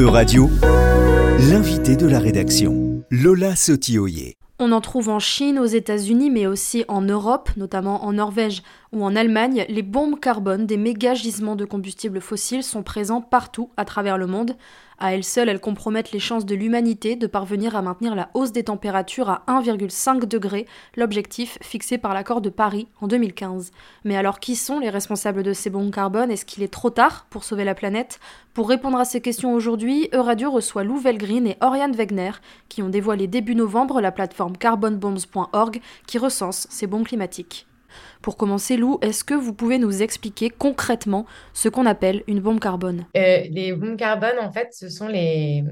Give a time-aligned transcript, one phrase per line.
[0.00, 0.48] E-Radio,
[1.50, 4.38] l'invité de la rédaction, Lola Sotioyer.
[4.58, 9.04] On en trouve en Chine, aux États-Unis, mais aussi en Europe, notamment en Norvège ou
[9.04, 9.64] en Allemagne.
[9.68, 14.26] Les bombes carbone des méga gisements de combustibles fossiles sont présents partout à travers le
[14.26, 14.56] monde.
[15.02, 18.52] À elles seules, elles compromettent les chances de l'humanité de parvenir à maintenir la hausse
[18.52, 23.70] des températures à 1,5 degré, l'objectif fixé par l'accord de Paris en 2015.
[24.04, 26.30] Mais alors qui sont les responsables de ces bombes carbone?
[26.30, 28.20] Est-ce qu'il est trop tard pour sauver la planète?
[28.52, 32.32] Pour répondre à ces questions aujourd'hui, Euradio reçoit Lou Green et Oriane Wegner
[32.68, 37.69] qui ont dévoilé début novembre la plateforme carbonbombs.org qui recense ces bombes climatiques.
[38.22, 42.60] Pour commencer, Lou, est-ce que vous pouvez nous expliquer concrètement ce qu'on appelle une bombe
[42.60, 43.06] carbone?
[43.16, 45.64] Euh, Les bombes carbone, en fait, ce sont les...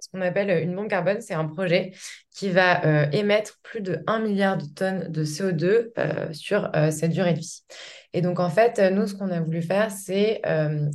[0.00, 1.92] Ce qu'on appelle une bombe carbone, c'est un projet
[2.34, 7.10] qui va euh, émettre plus de 1 milliard de tonnes de CO2 euh, sur cette
[7.10, 7.64] durée de vie.
[8.14, 10.40] Et donc, en fait, nous, ce qu'on a voulu faire, c'est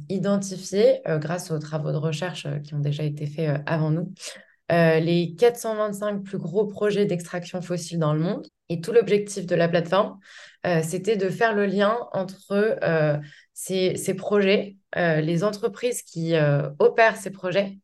[0.10, 4.12] identifier, grâce aux travaux de recherche qui ont déjà été faits avant nous,
[4.70, 8.48] les 425 plus gros projets d'extraction fossile dans le monde.
[8.70, 10.20] Et tout l'objectif de la plateforme,
[10.66, 13.18] euh, c'était de faire le lien entre euh,
[13.54, 16.34] ces, projets, euh, les entreprises qui
[16.80, 17.78] opèrent ces projets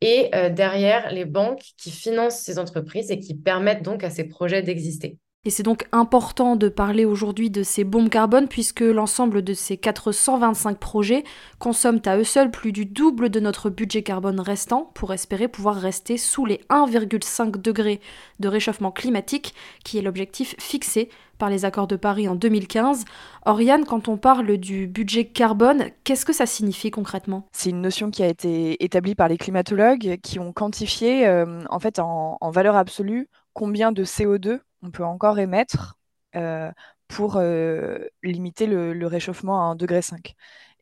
[0.00, 4.62] et derrière les banques qui financent ces entreprises et qui permettent donc à ces projets
[4.62, 5.18] d'exister.
[5.44, 9.76] Et c'est donc important de parler aujourd'hui de ces bombes carbone puisque l'ensemble de ces
[9.76, 11.24] 425 projets
[11.58, 15.74] consomment à eux seuls plus du double de notre budget carbone restant pour espérer pouvoir
[15.74, 18.00] rester sous les 1,5 degrés
[18.38, 23.04] de réchauffement climatique qui est l'objectif fixé par les accords de Paris en 2015.
[23.44, 27.48] Oriane, quand on parle du budget carbone, qu'est-ce que ça signifie concrètement?
[27.50, 31.80] C'est une notion qui a été établie par les climatologues qui ont quantifié euh, en
[31.80, 35.98] fait en valeur absolue combien de CO2 on peut encore émettre
[36.36, 36.70] euh,
[37.08, 40.00] pour euh, limiter le, réchauffement à 1,5 degré.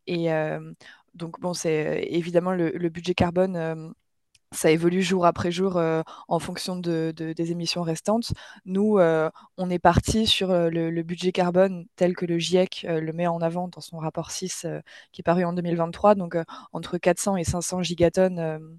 [0.06, 0.72] Et euh,
[1.14, 3.94] donc, bon, c'est évidemment le, budget carbone
[4.52, 5.80] ça évolue jour après jour
[6.26, 8.32] en fonction de, des émissions restantes.
[8.64, 8.98] Nous,
[9.56, 13.68] on est parti sur le, budget carbone tel que le GIEC le met en avant
[13.68, 14.66] dans son rapport 6
[15.12, 16.36] qui est paru en 2023, donc
[16.72, 18.78] entre 400 et 500 gigatonnes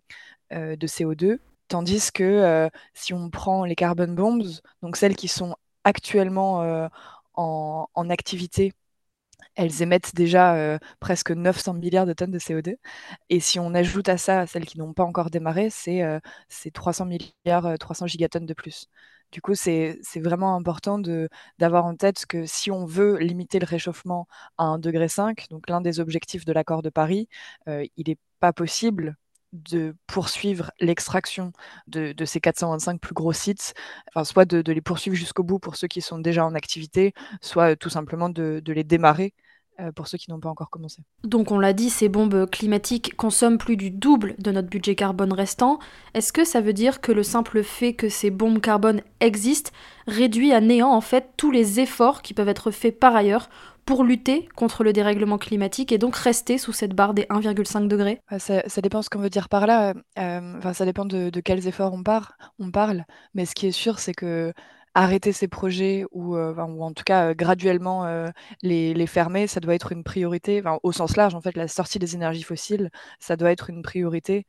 [0.52, 1.40] de CO2.
[1.72, 5.56] Tandis que euh, si on prend les carbon bombs, donc celles qui sont
[5.86, 6.90] actuellement euh,
[7.36, 8.74] en, activité,
[9.56, 12.76] elles émettent déjà euh, presque 900 milliards de tonnes de CO2.
[13.30, 16.22] Et si on ajoute à ça celles qui n'ont pas encore démarré, c'est
[16.74, 18.88] 300 milliards, 300 gigatonnes de plus.
[19.32, 21.00] Du coup, c'est vraiment important
[21.60, 24.28] d'avoir en tête que si on veut limiter le réchauffement
[24.58, 25.08] à 1,5 degré,
[25.52, 27.30] donc l'un des objectifs de l'accord de Paris,
[27.68, 29.18] il n'est pas possible
[29.54, 31.52] de poursuivre l'extraction
[31.88, 33.74] de, ces 425 plus gros sites,
[34.10, 37.76] enfin, soit de, les poursuivre jusqu'au bout pour ceux qui sont déjà en activité, soit
[37.76, 39.34] tout simplement de, les démarrer
[39.80, 41.02] euh, pour ceux qui n'ont pas encore commencé.
[41.24, 45.34] Donc on l'a dit, ces bombes climatiques consomment plus du double de notre budget carbone
[45.34, 45.80] restant.
[46.14, 49.72] Est-ce que ça veut dire que le simple fait que ces bombes carbone existent
[50.08, 53.50] réduit à néant en fait tous les efforts qui peuvent être faits par ailleurs
[53.86, 58.22] pour lutter contre le dérèglement climatique et donc rester sous cette barre des 1,5 degrés
[58.38, 59.94] ça, ça, dépend ce qu'on veut dire par là.
[60.20, 63.06] Euh, enfin, ça dépend de, quels efforts on parle.
[63.34, 64.54] Mais ce qui est sûr, c'est que
[64.94, 68.30] arrêter ces projets ou, euh, en tout cas euh, graduellement euh,
[68.62, 70.62] les, les, fermer, ça doit être une priorité.
[70.84, 74.46] au sens large, en fait, la sortie des énergies fossiles, ça doit être une priorité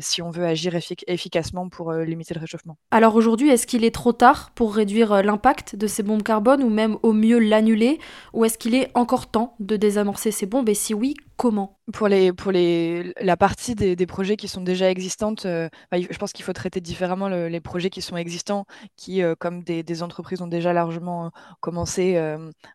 [0.00, 0.74] si on veut agir
[1.06, 2.76] efficacement pour limiter le réchauffement.
[2.90, 6.70] Alors aujourd'hui, est-ce qu'il est trop tard pour réduire l'impact de ces bombes carbone ou
[6.70, 7.98] même au mieux l'annuler?
[8.32, 10.68] Ou est-ce qu'il est encore temps de désamorcer ces bombes?
[10.68, 16.34] Et si oui, Pour, la partie des, projets qui sont déjà existantes, euh, je pense
[16.34, 20.46] qu'il faut traiter différemment les projets qui sont existants, qui, euh, comme des, entreprises ont
[20.48, 21.28] déjà largement euh,
[21.60, 22.18] commencé,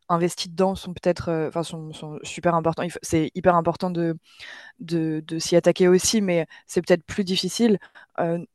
[0.09, 1.91] investi dedans, sont peut-être, enfin, sont,
[2.23, 2.87] super importants.
[3.03, 4.17] C'est hyper important de,
[5.37, 7.77] s'y attaquer aussi, mais c'est peut-être plus difficile.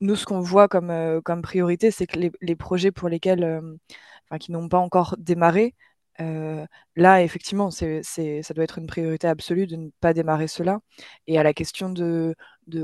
[0.00, 3.62] nous, ce qu'on voit comme, priorité, c'est que les, les, projets pour lesquels,
[4.41, 5.75] qui n'ont pas encore démarré,
[6.20, 6.66] euh,
[6.97, 10.81] là, effectivement, c'est, ça doit être une priorité absolue de ne pas démarrer cela.
[11.26, 12.34] Et à la question de,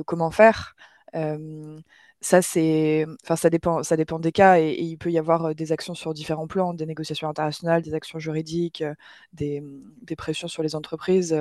[0.06, 0.74] comment faire,
[1.15, 1.80] euh,
[2.21, 3.80] ça, c'est, ça dépend,
[4.21, 7.83] des cas et, il peut y avoir des actions sur différents plans, des négociations internationales,
[7.83, 8.84] des actions juridiques,
[9.33, 9.62] des
[10.16, 11.36] pressions sur les entreprises.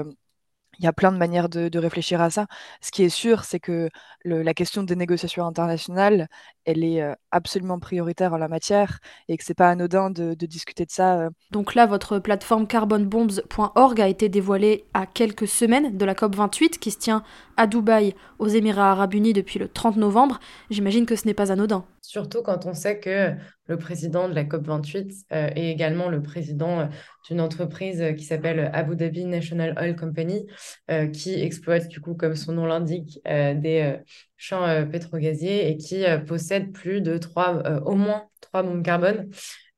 [0.80, 2.48] Il y a plein de manières de, réfléchir à ça.
[2.82, 3.90] Ce qui est sûr, c'est que
[4.24, 6.28] la question des négociations internationales,
[6.66, 10.86] elle est euh, absolument prioritaire en la matière et que c'est pas anodin de, discuter
[10.86, 11.20] de ça.
[11.20, 11.30] Euh.
[11.52, 16.92] Donc là, votre plateforme carbonbombs.org a été dévoilée à quelques semaines de la COP28 qui
[16.92, 17.24] se tient
[17.58, 20.40] à Dubaï, aux Émirats arabes unis depuis le 30 novembre.
[20.70, 21.86] J'imagine que ce n'est pas anodin.
[22.02, 23.34] surtout quand on sait que
[23.68, 26.90] le président de la COP28 euh, est également le président
[27.28, 30.46] d'une entreprise qui s'appelle Abu Dhabi National Oil Company,
[30.90, 33.98] euh, qui exploite, du coup, comme son nom l'indique, des
[34.38, 39.30] champs pétrogaziers et qui possède plus de trois, au moins trois bombes carbone.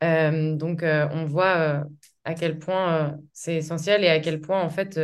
[0.02, 1.86] donc, on voit
[2.24, 5.00] à quel point c'est essentiel et à quel point, en fait,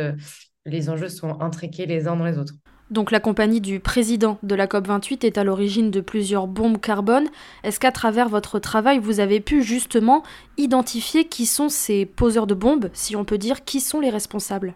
[0.66, 2.54] les enjeux sont intriqués les uns dans les autres.
[2.90, 7.28] Donc la compagnie du président de la COP28 est à l'origine de plusieurs bombes carbone.
[7.62, 10.22] Est-ce qu'à travers votre travail, vous avez pu justement
[10.58, 14.74] identifier qui sont ces poseurs de bombes, si on peut dire, qui sont les responsables?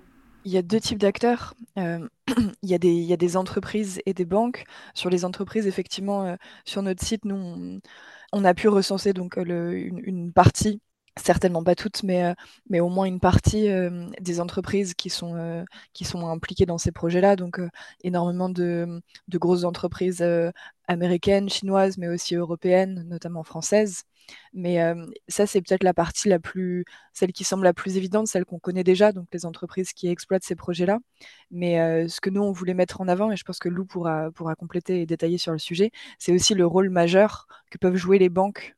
[0.48, 1.54] Il y a deux types d'acteurs.
[1.78, 2.08] Euh,
[2.62, 4.64] il, y a des, entreprises et des banques.
[4.94, 7.80] Sur les entreprises, effectivement, euh, sur notre site, nous,
[8.32, 10.80] on, a pu recenser donc, le, une, partie
[11.18, 12.34] certainement pas toutes, mais, euh,
[12.68, 16.78] mais au moins une partie euh, des entreprises qui sont, euh, qui sont impliquées dans
[16.78, 17.36] ces projets-là.
[17.36, 17.60] Donc,
[18.02, 20.24] énormément de, de, grosses entreprises
[20.88, 24.04] américaines, chinoises, mais aussi européennes, notamment françaises.
[24.52, 24.78] Mais
[25.28, 28.58] ça, c'est peut-être la partie la plus, celle qui semble la plus évidente, celle qu'on
[28.58, 30.98] connaît déjà, donc les entreprises qui exploitent ces projets-là.
[31.50, 34.30] Mais ce que nous, on voulait mettre en avant, et je pense que Lou pourra,
[34.32, 38.18] pourra compléter et détailler sur le sujet, c'est aussi le rôle majeur que peuvent jouer
[38.18, 38.77] les banques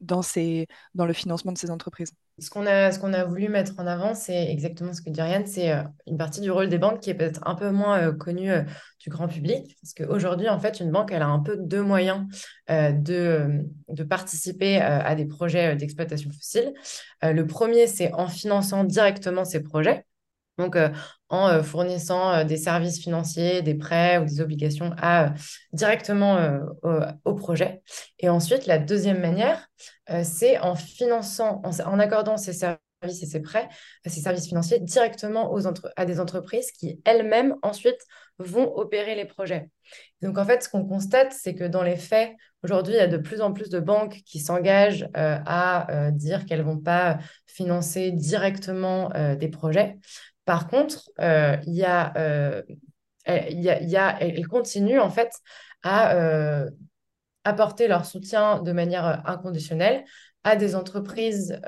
[0.00, 2.12] dans, ces, dans le financement de ces entreprises.
[2.38, 5.42] Ce qu'on a, ce a voulu mettre en avant, c'est exactement ce que dit Ryan,
[5.46, 8.12] c'est euh, une partie du rôle des banques qui est peut-être un peu moins euh,
[8.12, 8.50] connue
[9.00, 12.26] du grand public, parce qu'aujourd'hui, en fait, une banque, elle a un peu deux moyens
[12.68, 16.72] de, de participer à des projets d'exploitation fossile.
[17.22, 20.04] le premier, c'est en finançant directement ces projets.
[20.58, 20.90] Donc, euh,
[21.32, 25.32] en euh, fournissant euh, des services financiers, des prêts ou des obligations à,
[25.72, 26.60] directement
[27.24, 27.82] au, projet.
[28.20, 29.68] Et ensuite, la deuxième manière,
[30.22, 33.68] c'est en finançant, en, accordant ces services et ces prêts,
[34.06, 37.98] ces services financiers directement aux à des entreprises qui elles-mêmes ensuite
[38.38, 39.70] vont opérer les projets.
[40.20, 42.32] Donc en fait, ce qu'on constate, c'est que dans les faits,
[42.62, 46.60] aujourd'hui, il y a de plus en plus de banques qui s'engagent à dire qu'elles
[46.60, 49.96] ne vont pas financer directement des projets.
[50.44, 51.84] Par contre, euh, il y
[52.16, 52.62] euh,
[54.98, 55.32] en fait
[55.82, 56.70] à euh,
[57.44, 60.04] apporter leur soutien de manière inconditionnelle
[60.44, 61.60] à des entreprises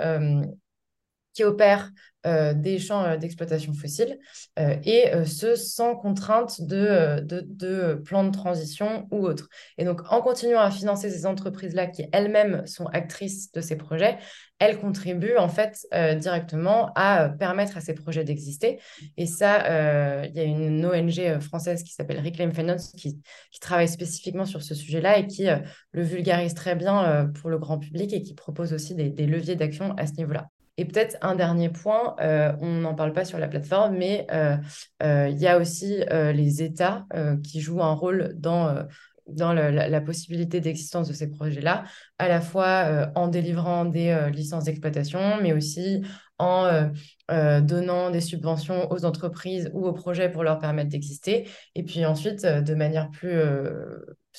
[1.34, 1.90] qui opèrent
[2.26, 4.19] euh, des champs euh, d'exploitation fossile
[4.58, 9.50] euh, et ce sans contrainte de, de, plan de transition ou autre.
[9.76, 14.16] Et donc, en continuant à financer ces entreprises-là qui elles-mêmes sont actrices de ces projets,
[14.58, 15.86] elles contribuent en fait
[16.19, 18.81] directement à permettre à ces projets d'exister.
[19.16, 23.20] Et ça, il y a une ONG française qui s'appelle Reclaim Finance qui,
[23.60, 25.46] travaille spécifiquement sur ce sujet-là et qui
[25.92, 29.94] le vulgarise très bien pour le grand public et qui propose aussi des leviers d'action
[29.96, 30.48] à ce niveau-là.
[30.76, 34.56] Et peut-être un dernier point, euh, on n'en parle pas sur la plateforme, mais euh,
[35.02, 37.06] euh, il y a aussi les États
[37.42, 38.84] qui jouent un rôle dans,
[39.26, 41.84] dans la, possibilité d'existence de ces projets-là,
[42.18, 46.02] à la fois en délivrant des licences d'exploitation, mais aussi
[46.38, 46.90] en
[47.28, 51.48] donnant des subventions aux entreprises ou aux projets pour leur permettre d'exister.
[51.74, 53.38] Et puis ensuite, de manière plus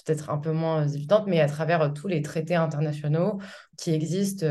[0.05, 3.39] peut-être un peu moins évidente, mais à travers tous les traités internationaux
[3.77, 4.45] qui existent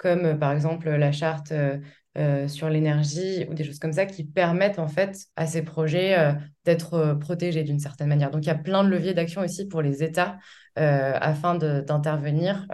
[0.00, 1.78] comme euh, par exemple la charte euh,
[2.18, 6.34] euh, sur l'énergie ou des choses comme ça qui permettent en fait à ces projets
[6.64, 8.32] d'être protégés d'une certaine manière.
[8.32, 10.36] Donc il y a plein de leviers d'action aussi pour les États
[10.74, 12.66] afin d'intervenir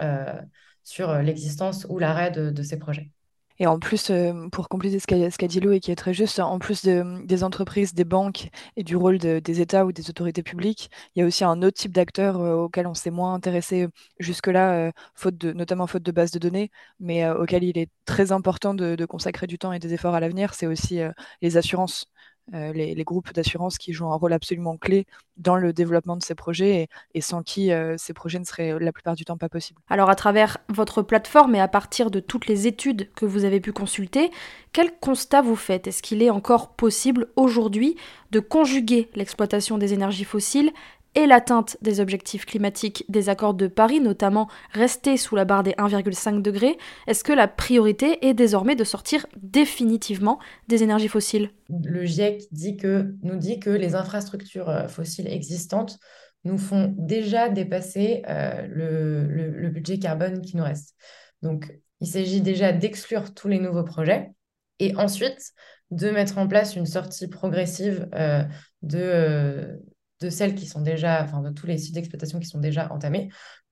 [0.83, 3.11] sur l'existence ou l'arrêt de ces projets.
[3.59, 6.39] Et en plus, euh, pour compléter ce qu'a dit Lou et qui est très juste,
[6.39, 10.89] en plus des entreprises, des banques et du rôle des États ou des autorités publiques,
[11.15, 13.87] il y a aussi un autre type d'acteurs euh, auquel on s'est moins intéressé
[14.19, 14.91] jusque-là,
[15.23, 19.47] euh, notamment faute de base de données, mais auquel il est très important de, consacrer
[19.47, 20.99] du temps et des efforts à l'avenir, c'est aussi
[21.41, 22.07] les assurances.
[22.53, 26.33] Euh, les, groupes d'assurance qui jouent un rôle absolument clé dans le développement de ces
[26.33, 29.81] projets et, sans qui euh, ces projets ne seraient la plupart du temps pas possibles.
[29.89, 33.59] Alors à travers votre plateforme et à partir de toutes les études que vous avez
[33.59, 34.31] pu consulter,
[34.71, 35.87] quel constat vous faites?
[35.87, 37.97] Est-ce qu'il est encore possible aujourd'hui
[38.31, 40.71] de conjuguer l'exploitation des énergies fossiles
[41.17, 45.71] et l'atteinte des objectifs climatiques des accords de Paris, notamment rester sous la barre des
[45.71, 51.49] 1,5 degrés, est-ce que la priorité est désormais de sortir définitivement des énergies fossiles?
[51.69, 55.97] Le GIEC dit que, nous dit que les infrastructures euh, fossiles existantes
[56.43, 60.93] nous font déjà dépasser euh, le, budget carbone qui nous reste.
[61.41, 64.29] Donc, il s'agit déjà d'exclure tous les nouveaux projets
[64.77, 65.53] et ensuite
[65.89, 68.43] de mettre en place une sortie progressive euh,
[68.83, 69.79] de
[70.19, 73.29] de celles qui sont déjà, enfin de tous les sites d'exploitation qui sont déjà entamés,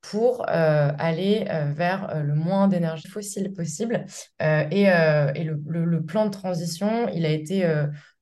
[0.10, 4.06] pour euh, aller euh, vers euh, le moins d'énergie fossile possible.
[4.40, 7.68] et, et le, plan de transition, il a été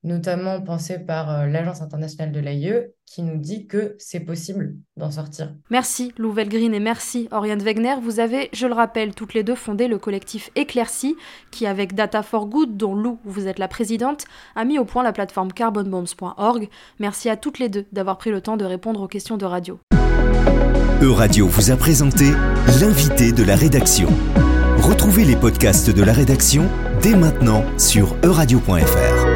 [0.03, 5.12] notamment pensée par euh, l'Agence internationale de l'AIE, qui nous dit que c'est possible d'en
[5.12, 5.53] sortir.
[5.69, 7.95] Merci Lou Green et merci Oriane Wegner.
[8.01, 11.15] Vous avez, je le rappelle, toutes les deux fondé le collectif Éclairci,
[11.51, 15.03] qui avec Data for Good, dont Lou, vous êtes la présidente, a mis au point
[15.03, 16.69] la plateforme carbonbombs.org.
[17.00, 19.79] Merci à toutes les deux d'avoir pris le temps de répondre aux questions de radio.
[21.01, 22.31] E-Radio vous a présenté
[22.79, 24.07] l'invité de la rédaction.
[24.77, 26.69] Retrouvez les podcasts de la rédaction
[27.01, 29.33] dès maintenant sur euradio.fr.